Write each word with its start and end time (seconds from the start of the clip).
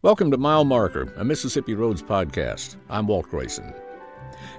Welcome 0.00 0.30
to 0.30 0.38
Mile 0.38 0.64
Marker, 0.64 1.12
a 1.16 1.24
Mississippi 1.24 1.74
Roads 1.74 2.04
podcast. 2.04 2.76
I'm 2.88 3.08
Walt 3.08 3.28
Grayson. 3.28 3.74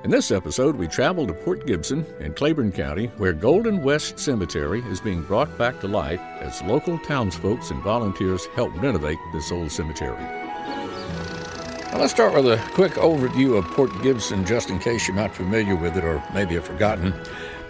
In 0.03 0.11
this 0.11 0.31
episode, 0.31 0.75
we 0.75 0.85
travel 0.85 1.25
to 1.25 1.33
Port 1.33 1.65
Gibson 1.65 2.05
in 2.19 2.33
Claiborne 2.33 2.73
County, 2.73 3.05
where 3.15 3.31
Golden 3.31 3.81
West 3.81 4.19
Cemetery 4.19 4.81
is 4.87 4.99
being 4.99 5.21
brought 5.21 5.57
back 5.57 5.79
to 5.79 5.87
life 5.87 6.19
as 6.41 6.61
local 6.63 6.97
townsfolk 6.99 7.61
and 7.71 7.81
volunteers 7.83 8.47
help 8.47 8.75
renovate 8.81 9.17
this 9.31 9.49
old 9.49 9.71
cemetery. 9.71 10.21
Now, 10.21 11.99
let's 11.99 12.11
start 12.11 12.33
with 12.33 12.45
a 12.45 12.61
quick 12.73 12.95
overview 12.95 13.57
of 13.57 13.63
Port 13.71 13.91
Gibson, 14.03 14.45
just 14.45 14.69
in 14.69 14.77
case 14.77 15.07
you're 15.07 15.15
not 15.15 15.33
familiar 15.33 15.77
with 15.77 15.95
it 15.95 16.03
or 16.03 16.21
maybe 16.33 16.55
have 16.55 16.65
forgotten. 16.65 17.13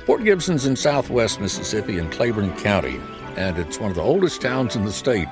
Port 0.07 0.23
Gibson's 0.23 0.65
in 0.65 0.75
southwest 0.75 1.39
Mississippi 1.39 1.99
in 1.99 2.09
Claiborne 2.09 2.55
County, 2.57 2.99
and 3.37 3.59
it's 3.59 3.79
one 3.79 3.91
of 3.91 3.95
the 3.95 4.01
oldest 4.01 4.41
towns 4.41 4.75
in 4.75 4.85
the 4.85 4.91
state. 4.91 5.27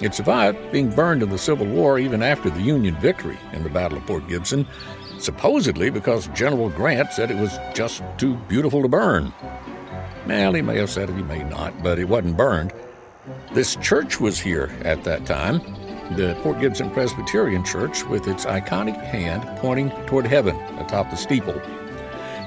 It 0.00 0.14
survived 0.14 0.72
being 0.72 0.90
burned 0.90 1.22
in 1.22 1.30
the 1.30 1.38
Civil 1.38 1.66
War 1.66 1.98
even 1.98 2.22
after 2.22 2.50
the 2.50 2.60
Union 2.60 2.94
victory 2.96 3.38
in 3.52 3.62
the 3.62 3.70
Battle 3.70 3.98
of 3.98 4.06
Port 4.06 4.28
Gibson, 4.28 4.66
supposedly 5.18 5.88
because 5.88 6.28
General 6.28 6.68
Grant 6.68 7.12
said 7.12 7.30
it 7.30 7.38
was 7.38 7.58
just 7.74 8.02
too 8.18 8.34
beautiful 8.48 8.82
to 8.82 8.88
burn. 8.88 9.32
Well, 10.26 10.52
he 10.52 10.62
may 10.62 10.76
have 10.78 10.90
said 10.90 11.08
it, 11.08 11.16
he 11.16 11.22
may 11.22 11.44
not, 11.44 11.82
but 11.82 11.98
it 11.98 12.08
wasn't 12.08 12.36
burned. 12.36 12.72
This 13.52 13.76
church 13.76 14.20
was 14.20 14.38
here 14.38 14.70
at 14.84 15.02
that 15.04 15.24
time, 15.24 15.58
the 16.14 16.38
Port 16.42 16.60
Gibson 16.60 16.90
Presbyterian 16.90 17.64
Church, 17.64 18.04
with 18.04 18.28
its 18.28 18.44
iconic 18.44 18.96
hand 19.02 19.44
pointing 19.60 19.90
toward 20.06 20.26
heaven 20.26 20.56
atop 20.78 21.10
the 21.10 21.16
steeple. 21.16 21.60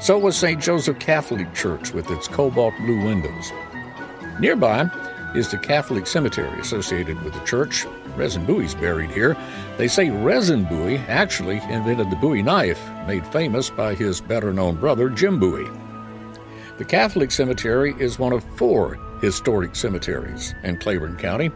So 0.01 0.17
was 0.17 0.37
St. 0.37 0.61
Joseph 0.61 0.99
Catholic 0.99 1.53
Church 1.53 1.93
with 1.93 2.09
its 2.11 2.27
cobalt 2.27 2.73
blue 2.77 3.03
windows. 3.03 3.51
Nearby 4.39 4.89
is 5.35 5.49
the 5.49 5.57
Catholic 5.57 6.07
cemetery 6.07 6.59
associated 6.59 7.21
with 7.23 7.33
the 7.33 7.45
church. 7.45 7.85
Rezin 8.15 8.45
Bowie's 8.45 8.75
buried 8.75 9.11
here. 9.11 9.37
They 9.77 9.87
say 9.87 10.09
Resin 10.09 10.65
Bowie 10.65 10.97
actually 11.07 11.57
invented 11.69 12.09
the 12.09 12.15
Bowie 12.15 12.41
knife, 12.41 12.81
made 13.07 13.25
famous 13.27 13.69
by 13.69 13.95
his 13.95 14.21
better 14.21 14.53
known 14.53 14.75
brother, 14.75 15.09
Jim 15.09 15.39
Bowie. 15.39 15.69
The 16.77 16.85
Catholic 16.85 17.31
cemetery 17.31 17.93
is 17.99 18.19
one 18.19 18.33
of 18.33 18.43
four 18.57 18.97
historic 19.21 19.75
cemeteries 19.75 20.55
in 20.63 20.77
Claiborne 20.77 21.17
County, 21.17 21.51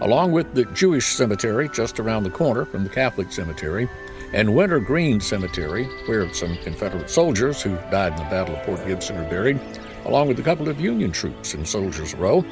along 0.00 0.32
with 0.32 0.54
the 0.54 0.66
Jewish 0.66 1.06
cemetery 1.06 1.68
just 1.70 1.98
around 1.98 2.22
the 2.22 2.30
corner 2.30 2.64
from 2.64 2.84
the 2.84 2.90
Catholic 2.90 3.32
cemetery, 3.32 3.88
and 4.32 4.54
Wintergreen 4.54 5.20
Cemetery, 5.20 5.84
where 6.06 6.32
some 6.34 6.56
Confederate 6.58 7.08
soldiers 7.08 7.62
who 7.62 7.76
died 7.90 8.12
in 8.12 8.18
the 8.18 8.30
Battle 8.30 8.56
of 8.56 8.62
Port 8.64 8.84
Gibson 8.86 9.16
are 9.16 9.30
buried, 9.30 9.60
along 10.04 10.28
with 10.28 10.38
a 10.38 10.42
couple 10.42 10.68
of 10.68 10.80
Union 10.80 11.10
troops 11.10 11.54
in 11.54 11.64
Soldiers 11.64 12.14
Row 12.14 12.44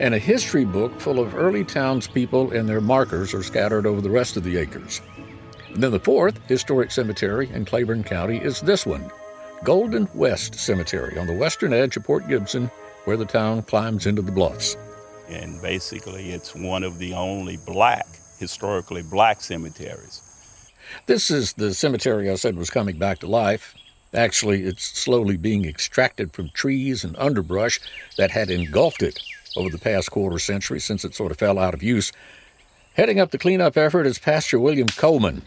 and 0.00 0.14
a 0.14 0.18
history 0.18 0.64
book 0.64 0.98
full 1.00 1.20
of 1.20 1.34
early 1.34 1.64
townspeople 1.64 2.50
and 2.52 2.68
their 2.68 2.80
markers 2.80 3.32
are 3.32 3.42
scattered 3.42 3.86
over 3.86 4.00
the 4.00 4.10
rest 4.10 4.36
of 4.36 4.42
the 4.42 4.56
acres. 4.56 5.00
And 5.72 5.82
then 5.82 5.92
the 5.92 6.00
fourth 6.00 6.44
historic 6.48 6.90
cemetery 6.90 7.48
in 7.52 7.64
Claiborne 7.64 8.04
County 8.04 8.38
is 8.38 8.60
this 8.60 8.86
one 8.86 9.10
Golden 9.62 10.08
West 10.14 10.56
Cemetery 10.56 11.18
on 11.18 11.26
the 11.26 11.36
western 11.36 11.72
edge 11.72 11.96
of 11.96 12.04
Port 12.04 12.28
Gibson, 12.28 12.70
where 13.04 13.16
the 13.16 13.24
town 13.24 13.62
climbs 13.62 14.06
into 14.06 14.20
the 14.20 14.32
bluffs. 14.32 14.76
And 15.28 15.60
basically, 15.62 16.30
it's 16.30 16.54
one 16.54 16.84
of 16.84 16.98
the 16.98 17.14
only 17.14 17.56
black, 17.56 18.06
historically 18.38 19.02
black 19.02 19.40
cemeteries. 19.40 20.20
This 21.06 21.30
is 21.30 21.54
the 21.54 21.72
cemetery 21.72 22.28
I 22.30 22.34
said 22.34 22.56
was 22.56 22.68
coming 22.68 22.98
back 22.98 23.20
to 23.20 23.26
life. 23.26 23.74
Actually, 24.12 24.64
it's 24.64 24.84
slowly 24.84 25.36
being 25.36 25.64
extracted 25.64 26.32
from 26.32 26.50
trees 26.50 27.04
and 27.04 27.16
underbrush 27.16 27.80
that 28.16 28.30
had 28.30 28.50
engulfed 28.50 29.02
it 29.02 29.18
over 29.56 29.70
the 29.70 29.78
past 29.78 30.10
quarter 30.10 30.38
century 30.38 30.80
since 30.80 31.04
it 31.04 31.14
sort 31.14 31.30
of 31.30 31.38
fell 31.38 31.58
out 31.58 31.74
of 31.74 31.82
use. 31.82 32.12
Heading 32.94 33.18
up 33.18 33.30
the 33.30 33.38
cleanup 33.38 33.76
effort 33.76 34.06
is 34.06 34.18
Pastor 34.18 34.58
William 34.58 34.86
Coleman. 34.88 35.42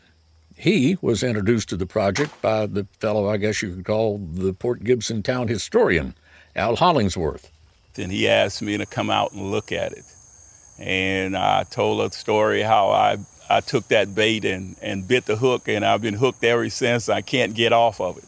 He 0.56 0.98
was 1.02 1.24
introduced 1.24 1.70
to 1.70 1.78
the 1.78 1.86
project 1.86 2.42
by 2.42 2.66
the 2.66 2.88
fellow 3.00 3.30
I 3.30 3.38
guess 3.38 3.62
you 3.62 3.76
could 3.76 3.86
call 3.86 4.18
the 4.18 4.54
Port 4.54 4.84
Gibson 4.84 5.22
town 5.24 5.48
historian, 5.48 6.16
Al 6.56 6.76
Hollingsworth. 6.76 7.52
Then 7.94 8.10
he 8.10 8.28
asked 8.28 8.62
me 8.62 8.78
to 8.78 8.86
come 8.86 9.10
out 9.10 9.32
and 9.34 9.52
look 9.52 9.72
at 9.72 9.92
it. 9.92 10.04
And 10.80 11.38
I 11.38 11.64
told 11.64 12.02
a 12.02 12.14
story 12.14 12.62
how 12.62 12.90
I, 12.90 13.18
I 13.50 13.62
took 13.62 13.88
that 13.88 14.14
bait 14.14 14.46
and, 14.46 14.76
and 14.82 15.08
bit 15.08 15.26
the 15.26 15.36
hook, 15.36 15.68
and 15.68 15.86
I've 15.86 16.02
been 16.02 16.16
hooked 16.16 16.44
ever 16.44 16.70
since. 16.70 17.10
I 17.10 17.22
can't 17.22 17.56
get 17.56 17.74
off 17.74 18.00
of 18.02 18.18
it. 18.18 18.26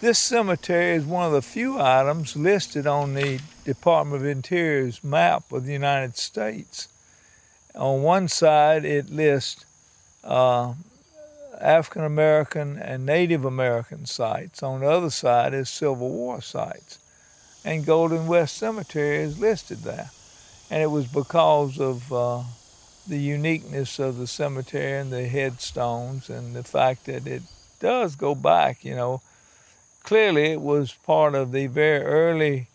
This 0.00 0.18
cemetery 0.18 0.94
is 0.94 1.04
one 1.04 1.26
of 1.26 1.32
the 1.32 1.42
few 1.42 1.78
items 1.78 2.34
listed 2.36 2.86
on 2.86 3.14
the 3.14 3.38
Department 3.72 4.22
of 4.22 4.28
Interior's 4.28 5.04
map 5.04 5.52
of 5.52 5.64
the 5.64 5.72
United 5.72 6.16
States. 6.16 6.88
On 7.74 8.02
one 8.02 8.28
side, 8.28 8.84
it 8.84 9.10
lists 9.10 9.64
uh, 10.24 10.74
African 11.60 12.04
American 12.04 12.76
and 12.76 13.06
Native 13.06 13.44
American 13.44 14.06
sites. 14.06 14.62
On 14.62 14.80
the 14.80 14.90
other 14.90 15.10
side 15.10 15.54
is 15.54 15.70
Civil 15.70 16.10
War 16.10 16.42
sites. 16.42 16.98
And 17.64 17.86
Golden 17.86 18.26
West 18.26 18.56
Cemetery 18.56 19.18
is 19.18 19.38
listed 19.38 19.78
there. 19.78 20.10
And 20.70 20.82
it 20.82 20.90
was 20.90 21.06
because 21.06 21.78
of 21.78 22.12
uh, 22.12 22.42
the 23.06 23.18
uniqueness 23.18 23.98
of 23.98 24.18
the 24.18 24.26
cemetery 24.26 24.98
and 24.98 25.12
the 25.12 25.28
headstones 25.28 26.28
and 26.28 26.56
the 26.56 26.64
fact 26.64 27.06
that 27.06 27.26
it 27.26 27.42
does 27.78 28.16
go 28.16 28.34
back, 28.34 28.84
you 28.84 28.96
know 28.96 29.20
clearly 30.02 30.46
it 30.46 30.60
was 30.60 30.92
part 30.92 31.34
of 31.34 31.52
the 31.52 31.66
very 31.66 32.04
early 32.04 32.66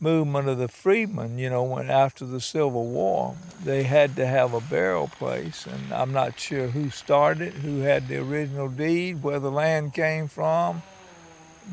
movement 0.00 0.48
of 0.48 0.58
the 0.58 0.68
freedmen, 0.68 1.38
you 1.38 1.50
know, 1.50 1.62
when 1.62 1.90
after 1.90 2.24
the 2.24 2.40
Civil 2.40 2.86
War, 2.86 3.36
they 3.62 3.82
had 3.82 4.16
to 4.16 4.26
have 4.26 4.54
a 4.54 4.60
burial 4.60 5.08
place. 5.08 5.66
And 5.66 5.92
I'm 5.92 6.12
not 6.12 6.40
sure 6.40 6.68
who 6.68 6.90
started, 6.90 7.52
who 7.52 7.80
had 7.80 8.08
the 8.08 8.16
original 8.16 8.68
deed, 8.68 9.22
where 9.22 9.38
the 9.38 9.50
land 9.50 9.92
came 9.92 10.26
from. 10.26 10.82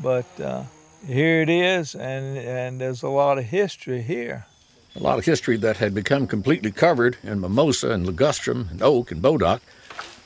But 0.02 0.26
uh, 0.40 0.64
here 1.06 1.40
it 1.40 1.48
is, 1.48 1.94
and, 1.94 2.36
and 2.38 2.80
there's 2.80 3.02
a 3.02 3.08
lot 3.08 3.38
of 3.38 3.44
history 3.44 4.02
here. 4.02 4.46
A 4.94 5.00
lot 5.00 5.18
of 5.18 5.24
history 5.24 5.56
that 5.58 5.78
had 5.78 5.94
become 5.94 6.26
completely 6.26 6.70
covered 6.70 7.16
in 7.22 7.40
mimosa 7.40 7.90
and 7.90 8.06
ligustrum 8.06 8.70
and 8.70 8.82
oak 8.82 9.10
and 9.10 9.22
bodock 9.22 9.60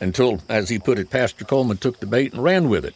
until, 0.01 0.41
as 0.49 0.69
he 0.69 0.79
put 0.79 0.99
it, 0.99 1.11
Pastor 1.11 1.45
Coleman 1.45 1.77
took 1.77 2.01
the 2.01 2.07
bait 2.07 2.33
and 2.33 2.43
ran 2.43 2.69
with 2.69 2.85
it 2.85 2.95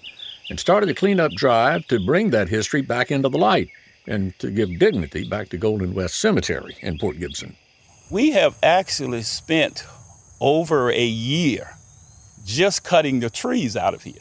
and 0.48 0.58
started 0.58 0.88
a 0.88 0.94
cleanup 0.94 1.32
drive 1.32 1.86
to 1.88 2.04
bring 2.04 2.30
that 2.30 2.48
history 2.48 2.82
back 2.82 3.10
into 3.10 3.28
the 3.28 3.38
light 3.38 3.68
and 4.06 4.38
to 4.38 4.50
give 4.50 4.78
dignity 4.78 5.28
back 5.28 5.48
to 5.50 5.58
Golden 5.58 5.94
West 5.94 6.18
Cemetery 6.20 6.76
in 6.80 6.98
Port 6.98 7.18
Gibson. 7.18 7.56
We 8.10 8.30
have 8.32 8.56
actually 8.62 9.22
spent 9.22 9.84
over 10.40 10.90
a 10.90 11.04
year 11.04 11.76
just 12.44 12.84
cutting 12.84 13.20
the 13.20 13.30
trees 13.30 13.76
out 13.76 13.94
of 13.94 14.02
here 14.02 14.14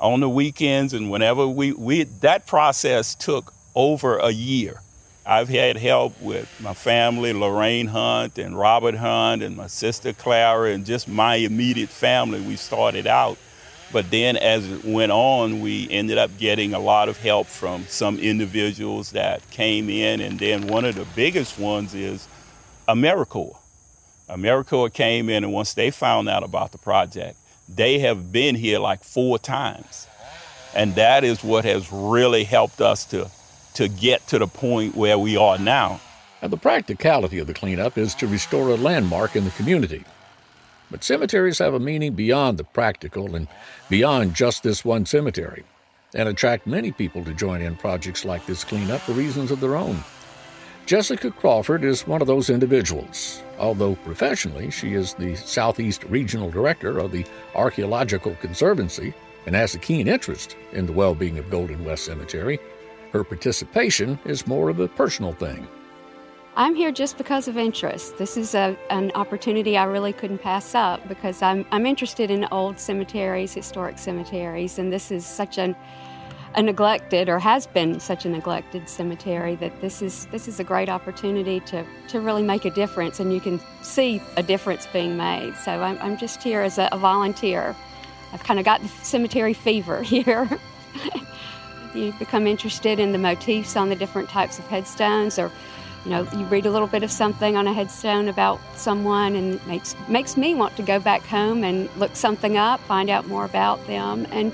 on 0.00 0.20
the 0.20 0.28
weekends 0.28 0.92
and 0.92 1.10
whenever 1.10 1.46
we, 1.46 1.72
we 1.72 2.04
that 2.04 2.46
process 2.46 3.14
took 3.14 3.52
over 3.74 4.18
a 4.18 4.30
year. 4.30 4.80
I've 5.24 5.48
had 5.48 5.76
help 5.76 6.20
with 6.22 6.48
my 6.60 6.72
family, 6.72 7.34
Lorraine 7.34 7.88
Hunt 7.88 8.38
and 8.38 8.58
Robert 8.58 8.94
Hunt 8.94 9.42
and 9.42 9.56
my 9.56 9.66
sister 9.66 10.14
Clara 10.14 10.72
and 10.72 10.86
just 10.86 11.06
my 11.06 11.36
immediate 11.36 11.90
family. 11.90 12.40
We 12.40 12.56
started 12.56 13.06
out 13.06 13.36
but 13.92 14.10
then 14.10 14.36
as 14.36 14.70
it 14.70 14.84
went 14.84 15.12
on, 15.12 15.60
we 15.60 15.88
ended 15.90 16.18
up 16.18 16.36
getting 16.38 16.74
a 16.74 16.78
lot 16.78 17.08
of 17.08 17.16
help 17.16 17.46
from 17.46 17.84
some 17.84 18.18
individuals 18.18 19.12
that 19.12 19.48
came 19.50 19.88
in. 19.88 20.20
And 20.20 20.38
then 20.38 20.66
one 20.66 20.84
of 20.84 20.94
the 20.94 21.06
biggest 21.16 21.58
ones 21.58 21.94
is 21.94 22.28
AmeriCorps. 22.86 23.56
AmeriCorps 24.28 24.92
came 24.92 25.30
in, 25.30 25.42
and 25.42 25.52
once 25.52 25.72
they 25.72 25.90
found 25.90 26.28
out 26.28 26.42
about 26.42 26.72
the 26.72 26.78
project, 26.78 27.38
they 27.66 27.98
have 28.00 28.30
been 28.30 28.54
here 28.54 28.78
like 28.78 29.02
four 29.02 29.38
times. 29.38 30.06
And 30.74 30.94
that 30.96 31.24
is 31.24 31.42
what 31.42 31.64
has 31.64 31.90
really 31.90 32.44
helped 32.44 32.82
us 32.82 33.06
to, 33.06 33.30
to 33.74 33.88
get 33.88 34.26
to 34.28 34.38
the 34.38 34.46
point 34.46 34.94
where 34.94 35.18
we 35.18 35.38
are 35.38 35.58
now. 35.58 36.00
And 36.42 36.52
the 36.52 36.58
practicality 36.58 37.38
of 37.38 37.46
the 37.46 37.54
cleanup 37.54 37.96
is 37.96 38.14
to 38.16 38.26
restore 38.26 38.68
a 38.68 38.76
landmark 38.76 39.34
in 39.34 39.44
the 39.44 39.50
community. 39.52 40.04
But 40.90 41.04
cemeteries 41.04 41.58
have 41.58 41.74
a 41.74 41.80
meaning 41.80 42.14
beyond 42.14 42.58
the 42.58 42.64
practical 42.64 43.34
and 43.34 43.48
beyond 43.90 44.34
just 44.34 44.62
this 44.62 44.84
one 44.84 45.04
cemetery, 45.06 45.64
and 46.14 46.28
attract 46.28 46.66
many 46.66 46.92
people 46.92 47.24
to 47.24 47.34
join 47.34 47.60
in 47.60 47.76
projects 47.76 48.24
like 48.24 48.46
this 48.46 48.64
cleanup 48.64 49.00
for 49.00 49.12
reasons 49.12 49.50
of 49.50 49.60
their 49.60 49.76
own. 49.76 50.02
Jessica 50.86 51.30
Crawford 51.30 51.84
is 51.84 52.06
one 52.06 52.22
of 52.22 52.26
those 52.26 52.48
individuals. 52.48 53.42
Although 53.58 53.96
professionally 53.96 54.70
she 54.70 54.94
is 54.94 55.12
the 55.12 55.36
Southeast 55.36 56.04
Regional 56.04 56.50
Director 56.50 56.98
of 56.98 57.12
the 57.12 57.26
Archaeological 57.54 58.34
Conservancy 58.36 59.12
and 59.44 59.54
has 59.54 59.74
a 59.74 59.78
keen 59.78 60.08
interest 60.08 60.56
in 60.72 60.86
the 60.86 60.92
well 60.92 61.14
being 61.14 61.36
of 61.38 61.50
Golden 61.50 61.84
West 61.84 62.06
Cemetery, 62.06 62.58
her 63.12 63.22
participation 63.22 64.18
is 64.24 64.46
more 64.46 64.70
of 64.70 64.80
a 64.80 64.88
personal 64.88 65.34
thing. 65.34 65.68
I'm 66.58 66.74
here 66.74 66.90
just 66.90 67.16
because 67.16 67.46
of 67.46 67.56
interest. 67.56 68.18
This 68.18 68.36
is 68.36 68.52
a, 68.56 68.76
an 68.90 69.12
opportunity 69.14 69.78
I 69.78 69.84
really 69.84 70.12
couldn't 70.12 70.38
pass 70.38 70.74
up 70.74 71.06
because 71.06 71.40
I'm, 71.40 71.64
I'm 71.70 71.86
interested 71.86 72.32
in 72.32 72.48
old 72.50 72.80
cemeteries, 72.80 73.54
historic 73.54 73.96
cemeteries, 73.96 74.76
and 74.80 74.92
this 74.92 75.12
is 75.12 75.24
such 75.24 75.56
an, 75.56 75.76
a 76.56 76.62
neglected 76.62 77.28
or 77.28 77.38
has 77.38 77.68
been 77.68 78.00
such 78.00 78.26
a 78.26 78.28
neglected 78.28 78.88
cemetery 78.88 79.54
that 79.54 79.80
this 79.80 80.02
is 80.02 80.26
this 80.32 80.48
is 80.48 80.58
a 80.58 80.64
great 80.64 80.88
opportunity 80.88 81.60
to, 81.60 81.86
to 82.08 82.20
really 82.20 82.42
make 82.42 82.64
a 82.64 82.70
difference 82.70 83.20
and 83.20 83.32
you 83.32 83.40
can 83.40 83.60
see 83.82 84.20
a 84.36 84.42
difference 84.42 84.84
being 84.88 85.16
made. 85.16 85.54
So 85.58 85.80
i'm, 85.80 85.96
I'm 86.00 86.18
just 86.18 86.42
here 86.42 86.62
as 86.62 86.76
a, 86.76 86.88
a 86.90 86.98
volunteer. 86.98 87.76
I've 88.32 88.42
kind 88.42 88.58
of 88.58 88.64
got 88.64 88.82
the 88.82 88.88
cemetery 88.88 89.54
fever 89.54 90.02
here. 90.14 90.48
You 91.94 92.12
become 92.18 92.46
interested 92.46 93.00
in 93.00 93.12
the 93.12 93.18
motifs 93.18 93.74
on 93.74 93.88
the 93.88 93.96
different 93.96 94.28
types 94.28 94.58
of 94.58 94.66
headstones 94.66 95.38
or 95.38 95.50
you 96.08 96.14
know 96.14 96.26
you 96.32 96.44
read 96.46 96.64
a 96.64 96.70
little 96.70 96.88
bit 96.88 97.02
of 97.02 97.10
something 97.10 97.54
on 97.54 97.66
a 97.66 97.72
headstone 97.72 98.28
about 98.28 98.58
someone 98.76 99.36
and 99.36 99.54
it 99.56 99.66
makes 99.66 99.94
makes 100.08 100.38
me 100.38 100.54
want 100.54 100.74
to 100.76 100.82
go 100.82 100.98
back 100.98 101.20
home 101.22 101.64
and 101.64 101.94
look 101.98 102.16
something 102.16 102.56
up 102.56 102.80
find 102.80 103.10
out 103.10 103.28
more 103.28 103.44
about 103.44 103.86
them 103.86 104.26
and 104.30 104.50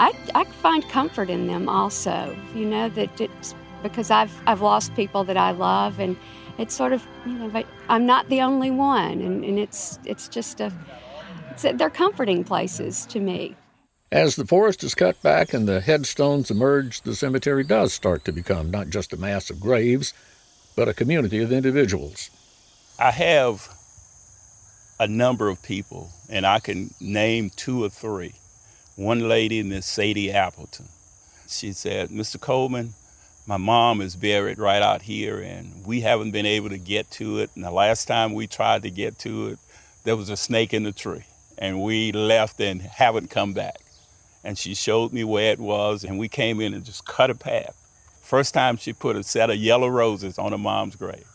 I, 0.00 0.14
I 0.34 0.44
find 0.44 0.88
comfort 0.88 1.28
in 1.28 1.46
them 1.46 1.68
also. 1.68 2.34
You 2.54 2.64
know 2.64 2.88
that 2.88 3.20
it's 3.20 3.54
because 3.82 4.10
I've 4.10 4.32
I've 4.46 4.62
lost 4.62 4.94
people 4.94 5.24
that 5.24 5.36
I 5.36 5.50
love, 5.50 6.00
and 6.00 6.16
it's 6.56 6.74
sort 6.74 6.94
of 6.94 7.06
you 7.26 7.34
know 7.34 7.64
I'm 7.90 8.06
not 8.06 8.26
the 8.30 8.40
only 8.40 8.70
one, 8.70 9.20
and, 9.20 9.44
and 9.44 9.58
it's 9.58 9.98
it's 10.06 10.26
just 10.26 10.58
a, 10.62 10.72
it's 11.50 11.66
they're 11.74 11.90
comforting 11.90 12.44
places 12.44 13.04
to 13.06 13.20
me. 13.20 13.56
As 14.10 14.36
the 14.36 14.46
forest 14.46 14.82
is 14.82 14.94
cut 14.94 15.22
back 15.22 15.52
and 15.52 15.68
the 15.68 15.82
headstones 15.82 16.50
emerge, 16.50 17.02
the 17.02 17.14
cemetery 17.14 17.62
does 17.62 17.92
start 17.92 18.24
to 18.24 18.32
become 18.32 18.70
not 18.70 18.88
just 18.88 19.12
a 19.12 19.18
mass 19.18 19.50
of 19.50 19.60
graves, 19.60 20.14
but 20.76 20.88
a 20.88 20.94
community 20.94 21.42
of 21.42 21.52
individuals. 21.52 22.30
I 22.98 23.10
have 23.10 23.68
a 24.98 25.08
number 25.08 25.48
of 25.48 25.62
people, 25.62 26.10
and 26.28 26.46
I 26.46 26.60
can 26.60 26.90
name 27.00 27.50
two 27.56 27.84
or 27.84 27.88
three 27.88 28.34
one 28.96 29.30
lady, 29.30 29.62
Miss 29.62 29.86
Sadie 29.86 30.30
Appleton, 30.30 30.86
she 31.48 31.72
said, 31.72 32.10
Mr. 32.10 32.38
Coleman, 32.38 32.92
my 33.46 33.56
mom 33.56 34.02
is 34.02 34.14
buried 34.14 34.58
right 34.58 34.82
out 34.82 35.00
here, 35.00 35.40
and 35.40 35.86
we 35.86 36.02
haven't 36.02 36.32
been 36.32 36.44
able 36.44 36.68
to 36.68 36.76
get 36.76 37.10
to 37.12 37.38
it. 37.38 37.50
And 37.54 37.64
the 37.64 37.70
last 37.70 38.06
time 38.06 38.34
we 38.34 38.46
tried 38.46 38.82
to 38.82 38.90
get 38.90 39.18
to 39.20 39.48
it, 39.48 39.58
there 40.04 40.16
was 40.16 40.28
a 40.28 40.36
snake 40.36 40.74
in 40.74 40.82
the 40.82 40.92
tree, 40.92 41.24
and 41.56 41.82
we 41.82 42.12
left 42.12 42.60
and 42.60 42.82
haven't 42.82 43.30
come 43.30 43.54
back. 43.54 43.80
And 44.44 44.58
she 44.58 44.74
showed 44.74 45.14
me 45.14 45.24
where 45.24 45.52
it 45.52 45.60
was, 45.60 46.04
and 46.04 46.18
we 46.18 46.28
came 46.28 46.60
in 46.60 46.74
and 46.74 46.84
just 46.84 47.06
cut 47.06 47.30
a 47.30 47.34
path. 47.34 47.74
First 48.30 48.54
time 48.54 48.76
she 48.76 48.92
put 48.92 49.16
a 49.16 49.24
set 49.24 49.50
of 49.50 49.56
yellow 49.56 49.88
roses 49.88 50.38
on 50.38 50.52
her 50.52 50.58
mom's 50.58 50.94
grave. 50.94 51.26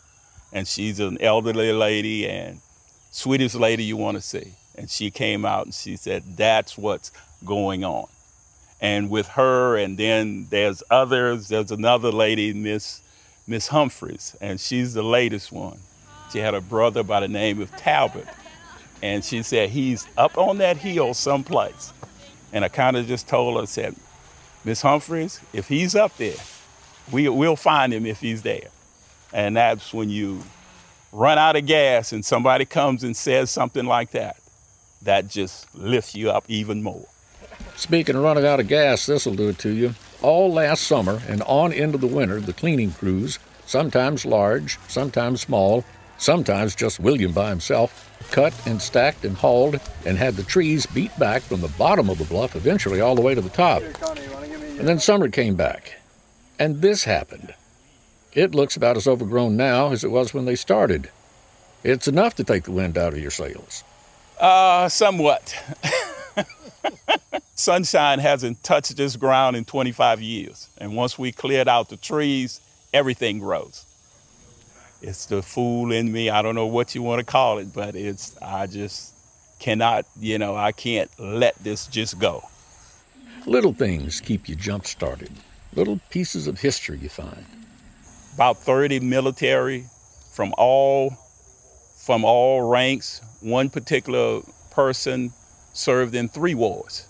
And 0.50 0.66
she's 0.66 0.98
an 0.98 1.20
elderly 1.20 1.70
lady 1.70 2.26
and 2.26 2.62
sweetest 3.10 3.54
lady 3.54 3.84
you 3.84 3.98
want 3.98 4.16
to 4.16 4.22
see. 4.22 4.54
And 4.76 4.88
she 4.88 5.10
came 5.10 5.44
out 5.44 5.66
and 5.66 5.74
she 5.74 5.96
said, 5.96 6.22
That's 6.38 6.78
what's 6.78 7.12
going 7.44 7.84
on. 7.84 8.06
And 8.80 9.10
with 9.10 9.28
her, 9.28 9.76
and 9.76 9.98
then 9.98 10.46
there's 10.48 10.82
others. 10.90 11.48
There's 11.48 11.70
another 11.70 12.10
lady, 12.10 12.54
Miss 12.54 13.02
Miss 13.46 13.68
Humphreys, 13.68 14.34
and 14.40 14.58
she's 14.58 14.94
the 14.94 15.02
latest 15.02 15.52
one. 15.52 15.78
She 16.32 16.38
had 16.38 16.54
a 16.54 16.62
brother 16.62 17.02
by 17.02 17.20
the 17.20 17.28
name 17.28 17.60
of 17.60 17.70
Talbot, 17.76 18.26
and 19.02 19.22
she 19.22 19.42
said 19.42 19.68
he's 19.68 20.06
up 20.16 20.38
on 20.38 20.56
that 20.58 20.78
hill 20.78 21.12
someplace. 21.12 21.92
And 22.54 22.64
I 22.64 22.68
kind 22.68 22.96
of 22.96 23.06
just 23.06 23.28
told 23.28 23.60
her, 23.60 23.66
said, 23.66 23.94
Miss 24.64 24.80
Humphreys, 24.80 25.42
if 25.52 25.68
he's 25.68 25.94
up 25.94 26.16
there, 26.16 26.36
we, 27.10 27.28
we'll 27.28 27.56
find 27.56 27.92
him 27.92 28.06
if 28.06 28.20
he's 28.20 28.42
there. 28.42 28.68
And 29.32 29.56
that's 29.56 29.92
when 29.92 30.10
you 30.10 30.42
run 31.12 31.38
out 31.38 31.56
of 31.56 31.66
gas 31.66 32.12
and 32.12 32.24
somebody 32.24 32.64
comes 32.64 33.02
and 33.02 33.16
says 33.16 33.50
something 33.50 33.86
like 33.86 34.10
that, 34.12 34.36
that 35.02 35.28
just 35.28 35.72
lifts 35.74 36.14
you 36.14 36.30
up 36.30 36.44
even 36.48 36.82
more. 36.82 37.06
Speaking 37.76 38.16
of 38.16 38.22
running 38.22 38.46
out 38.46 38.60
of 38.60 38.68
gas, 38.68 39.06
this'll 39.06 39.34
do 39.34 39.48
it 39.48 39.58
to 39.58 39.70
you. 39.70 39.94
All 40.22 40.52
last 40.52 40.84
summer 40.84 41.20
and 41.28 41.42
on 41.42 41.72
into 41.72 41.98
the 41.98 42.06
winter, 42.06 42.40
the 42.40 42.52
cleaning 42.52 42.92
crews, 42.92 43.38
sometimes 43.66 44.24
large, 44.24 44.78
sometimes 44.88 45.42
small, 45.42 45.84
sometimes 46.18 46.74
just 46.74 46.98
William 46.98 47.32
by 47.32 47.50
himself, 47.50 48.10
cut 48.30 48.54
and 48.66 48.80
stacked 48.80 49.24
and 49.24 49.36
hauled 49.36 49.78
and 50.04 50.16
had 50.16 50.34
the 50.34 50.42
trees 50.42 50.86
beat 50.86 51.16
back 51.18 51.42
from 51.42 51.60
the 51.60 51.68
bottom 51.68 52.08
of 52.08 52.18
the 52.18 52.24
bluff 52.24 52.56
eventually 52.56 53.00
all 53.00 53.14
the 53.14 53.20
way 53.20 53.34
to 53.34 53.40
the 53.40 53.50
top. 53.50 53.82
And 54.78 54.88
then 54.88 54.98
summer 54.98 55.28
came 55.28 55.54
back. 55.54 56.00
And 56.58 56.80
this 56.80 57.04
happened. 57.04 57.54
It 58.32 58.54
looks 58.54 58.76
about 58.76 58.96
as 58.96 59.06
overgrown 59.06 59.56
now 59.56 59.92
as 59.92 60.04
it 60.04 60.10
was 60.10 60.32
when 60.34 60.44
they 60.44 60.56
started. 60.56 61.10
It's 61.82 62.08
enough 62.08 62.34
to 62.36 62.44
take 62.44 62.64
the 62.64 62.72
wind 62.72 62.98
out 62.98 63.12
of 63.12 63.18
your 63.18 63.30
sails. 63.30 63.84
Uh, 64.40 64.88
somewhat. 64.88 65.54
Sunshine 67.54 68.18
hasn't 68.18 68.62
touched 68.62 68.96
this 68.96 69.16
ground 69.16 69.56
in 69.56 69.64
25 69.64 70.20
years. 70.20 70.68
And 70.78 70.94
once 70.94 71.18
we 71.18 71.32
cleared 71.32 71.68
out 71.68 71.88
the 71.88 71.96
trees, 71.96 72.60
everything 72.92 73.38
grows. 73.38 73.84
It's 75.02 75.26
the 75.26 75.42
fool 75.42 75.92
in 75.92 76.10
me. 76.10 76.30
I 76.30 76.42
don't 76.42 76.54
know 76.54 76.66
what 76.66 76.94
you 76.94 77.02
want 77.02 77.20
to 77.20 77.24
call 77.24 77.58
it, 77.58 77.72
but 77.72 77.94
it's, 77.94 78.36
I 78.42 78.66
just 78.66 79.14
cannot, 79.58 80.06
you 80.18 80.38
know, 80.38 80.54
I 80.56 80.72
can't 80.72 81.10
let 81.18 81.54
this 81.56 81.86
just 81.86 82.18
go. 82.18 82.42
Little 83.46 83.72
things 83.72 84.20
keep 84.20 84.48
you 84.48 84.56
jump 84.56 84.86
started, 84.86 85.30
little 85.76 86.00
pieces 86.10 86.46
of 86.46 86.60
history 86.60 86.98
you 86.98 87.08
find. 87.08 87.44
About 88.34 88.56
30 88.58 89.00
military 89.00 89.84
from 90.32 90.52
all 90.58 91.10
from 92.04 92.24
all 92.24 92.62
ranks. 92.62 93.20
One 93.40 93.68
particular 93.68 94.40
person 94.70 95.30
served 95.72 96.14
in 96.14 96.28
three 96.28 96.54
wars. 96.54 97.06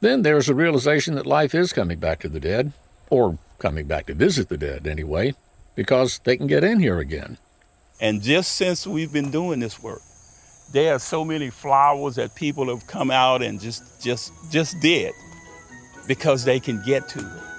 Then 0.00 0.22
there's 0.22 0.48
a 0.48 0.54
realization 0.54 1.14
that 1.14 1.26
life 1.26 1.54
is 1.54 1.72
coming 1.72 1.98
back 1.98 2.20
to 2.20 2.28
the 2.28 2.40
dead, 2.40 2.72
or 3.10 3.38
coming 3.58 3.86
back 3.86 4.06
to 4.06 4.14
visit 4.14 4.48
the 4.48 4.56
dead 4.56 4.86
anyway, 4.86 5.34
because 5.74 6.20
they 6.24 6.36
can 6.36 6.46
get 6.46 6.64
in 6.64 6.80
here 6.80 6.98
again. 6.98 7.38
And 8.00 8.22
just 8.22 8.52
since 8.52 8.86
we've 8.86 9.12
been 9.12 9.30
doing 9.30 9.60
this 9.60 9.82
work, 9.82 10.02
there 10.72 10.94
are 10.94 10.98
so 10.98 11.24
many 11.24 11.50
flowers 11.50 12.16
that 12.16 12.34
people 12.34 12.68
have 12.68 12.86
come 12.86 13.10
out 13.10 13.42
and 13.42 13.60
just 13.60 14.02
just 14.02 14.32
just 14.50 14.80
did 14.80 15.12
because 16.06 16.44
they 16.44 16.60
can 16.60 16.82
get 16.84 17.08
to 17.10 17.20
it. 17.20 17.55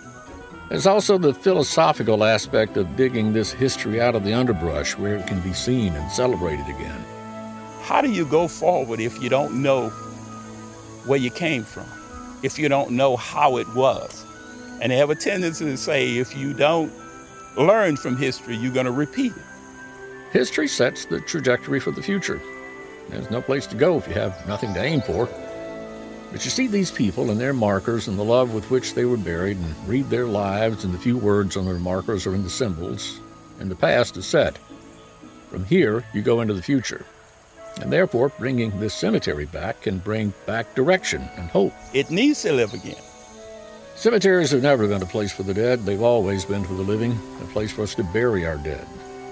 There's 0.70 0.86
also 0.86 1.18
the 1.18 1.34
philosophical 1.34 2.26
aspect 2.26 2.76
of 2.76 2.98
digging 2.98 3.32
this 3.32 3.54
history 3.54 4.02
out 4.02 4.16
of 4.16 4.26
the 4.26 4.34
underbrush 4.34 4.98
where 4.98 5.16
it 5.16 5.26
can 5.26 5.40
be 5.40 5.54
seen 5.54 5.96
and 5.96 6.12
celebrated 6.12 6.68
again. 6.68 7.06
How 7.84 8.02
do 8.02 8.12
you 8.12 8.26
go 8.26 8.50
forward 8.50 9.00
if 9.00 9.22
you 9.22 9.30
don't 9.30 9.62
know 9.62 9.90
where 11.06 11.18
you 11.18 11.32
came 11.32 11.64
from, 11.64 11.86
if 12.44 12.60
you 12.60 12.68
don't 12.68 12.92
know 12.92 13.16
how 13.16 13.58
it 13.58 13.68
was? 13.76 14.26
And 14.82 14.92
they 14.92 14.98
have 14.98 15.10
a 15.10 15.16
tendency 15.16 15.64
to 15.64 15.78
say 15.78 16.18
if 16.18 16.36
you 16.36 16.54
don't 16.54 16.92
learn 17.56 17.96
from 17.96 18.18
history, 18.18 18.58
you're 18.58 18.74
going 18.74 18.86
to 18.88 18.92
repeat 18.92 19.32
it. 19.32 19.42
History 20.34 20.68
sets 20.68 21.06
the 21.06 21.22
trajectory 21.22 21.80
for 21.80 21.92
the 21.92 22.04
future. 22.04 22.42
There's 23.08 23.32
no 23.32 23.42
place 23.42 23.68
to 23.68 23.78
go 23.78 23.98
if 23.98 24.06
you 24.06 24.16
have 24.16 24.46
nothing 24.46 24.74
to 24.74 24.84
aim 24.84 25.00
for. 25.00 25.30
But 26.32 26.44
you 26.44 26.52
see 26.52 26.68
these 26.68 26.92
people 26.92 27.32
and 27.32 27.40
their 27.40 27.54
markers 27.54 28.08
and 28.08 28.18
the 28.18 28.24
love 28.24 28.54
with 28.54 28.70
which 28.70 28.94
they 28.94 29.06
were 29.06 29.18
buried 29.18 29.58
and 29.58 29.88
read 29.88 30.10
their 30.10 30.26
lives 30.26 30.84
and 30.84 30.94
the 30.94 31.00
few 31.00 31.18
words 31.18 31.56
on 31.56 31.66
their 31.66 31.80
markers 31.80 32.28
or 32.28 32.36
in 32.36 32.44
the 32.44 32.50
symbols, 32.50 33.20
and 33.60 33.72
the 33.72 33.76
past 33.76 34.18
is 34.18 34.26
set. 34.26 34.58
From 35.50 35.66
here, 35.66 36.04
you 36.14 36.22
go 36.22 36.42
into 36.42 36.54
the 36.54 36.62
future. 36.62 37.06
And 37.82 37.92
therefore, 37.92 38.30
bringing 38.30 38.78
this 38.80 38.94
cemetery 38.94 39.46
back 39.46 39.82
can 39.82 40.00
bring 40.00 40.34
back 40.46 40.76
direction 40.76 41.22
and 41.38 41.50
hope. 41.50 41.74
It 41.94 42.12
needs 42.12 42.42
to 42.42 42.52
live 42.52 42.74
again. 42.74 43.02
Cemeteries 43.96 44.52
have 44.52 44.62
never 44.62 44.88
been 44.88 45.02
a 45.02 45.08
place 45.08 45.32
for 45.32 45.44
the 45.44 45.54
dead. 45.54 45.86
They've 45.86 46.02
always 46.02 46.46
been 46.46 46.64
for 46.64 46.74
the 46.74 46.84
living, 46.84 47.18
a 47.42 47.46
place 47.46 47.72
for 47.72 47.84
us 47.84 47.96
to 47.96 48.04
bury 48.04 48.46
our 48.46 48.58
dead 48.58 48.86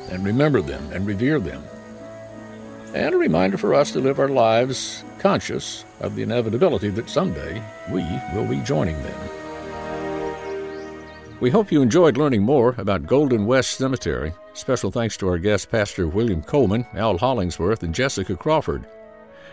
and 0.10 0.24
remember 0.24 0.62
them 0.62 0.92
and 0.92 1.06
revere 1.06 1.40
them. 1.40 1.64
And 2.96 3.14
a 3.14 3.18
reminder 3.18 3.58
for 3.58 3.74
us 3.74 3.92
to 3.92 4.00
live 4.00 4.20
our 4.20 4.30
lives 4.30 5.04
conscious 5.20 5.84
of 6.00 6.16
the 6.16 6.24
inevitability 6.24 6.88
that 6.92 7.10
someday 7.10 7.62
we 7.92 8.02
will 8.34 8.48
be 8.48 8.62
joining 8.62 8.96
them. 9.04 9.30
We 11.42 11.50
hope 11.50 11.74
you 11.74 11.82
enjoyed 11.82 12.16
learning 12.16 12.44
more 12.44 12.74
about 12.78 13.06
Golden 13.06 13.46
West 13.46 13.72
Cemetery. 13.72 14.34
Special 14.54 14.92
thanks 14.92 15.18
to 15.18 15.28
our 15.28 15.38
guest, 15.38 15.70
Pastor 15.70 16.08
William 16.08 16.42
Coleman, 16.42 16.88
Al 16.94 17.18
Hollingsworth, 17.18 17.84
and 17.84 17.94
Jessica 17.94 18.34
Crawford. 18.34 18.86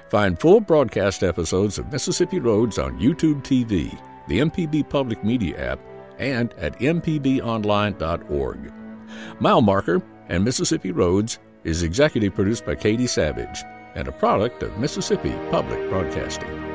Find 0.08 0.38
full 0.38 0.60
broadcast 0.60 1.24
episodes 1.24 1.80
of 1.80 1.90
Mississippi 1.90 2.38
Roads 2.38 2.78
on 2.78 3.00
YouTube 3.00 3.42
TV, 3.42 3.98
the 4.28 4.38
MPB 4.38 4.88
Public 4.88 5.24
Media 5.24 5.72
app, 5.72 5.80
and 6.20 6.52
at 6.58 6.78
mpbonline.org. 6.78 8.72
Mile 9.40 9.62
Marker 9.62 10.00
and 10.28 10.44
Mississippi 10.44 10.92
Roads 10.92 11.40
is 11.64 11.82
executive 11.82 12.34
produced 12.34 12.66
by 12.66 12.74
Katie 12.74 13.06
Savage 13.06 13.64
and 13.94 14.08
a 14.08 14.12
product 14.12 14.62
of 14.62 14.78
Mississippi 14.78 15.32
Public 15.50 15.88
Broadcasting. 15.88 16.71